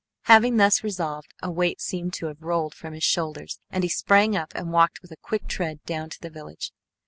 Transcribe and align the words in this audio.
Having 0.23 0.57
thus 0.57 0.83
resolved, 0.83 1.31
a 1.43 1.51
weight 1.51 1.79
seemed 1.79 2.11
to 2.15 2.25
have 2.25 2.41
rolled 2.41 2.73
from 2.73 2.93
his 2.93 3.03
shoulders 3.03 3.59
and 3.69 3.83
he 3.83 3.89
sprang 3.91 4.35
up 4.35 4.51
and 4.55 4.71
walked 4.73 5.03
with 5.03 5.11
a 5.11 5.15
quick 5.17 5.47
tread 5.47 5.77
down 5.85 6.09
to 6.09 6.19
the 6.21 6.31
village. 6.31 6.71